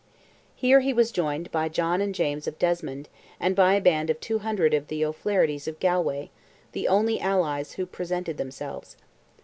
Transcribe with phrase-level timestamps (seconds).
[0.55, 3.07] Here he was joined by John and James of Desmond,
[3.39, 6.31] and by a band of 200 of the O'Flaherties of Galway,
[6.71, 8.95] the only allies who presented themselves.